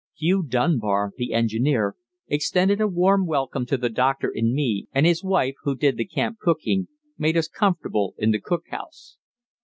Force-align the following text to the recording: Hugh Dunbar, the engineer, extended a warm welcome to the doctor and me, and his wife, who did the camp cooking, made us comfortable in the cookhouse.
Hugh 0.17 0.41
Dunbar, 0.41 1.11
the 1.15 1.31
engineer, 1.31 1.95
extended 2.27 2.81
a 2.81 2.87
warm 2.87 3.27
welcome 3.27 3.67
to 3.67 3.77
the 3.77 3.87
doctor 3.87 4.31
and 4.33 4.51
me, 4.51 4.87
and 4.93 5.05
his 5.05 5.23
wife, 5.23 5.53
who 5.61 5.75
did 5.75 5.95
the 5.95 6.05
camp 6.05 6.39
cooking, 6.39 6.87
made 7.19 7.37
us 7.37 7.47
comfortable 7.47 8.15
in 8.17 8.31
the 8.31 8.41
cookhouse. 8.41 9.17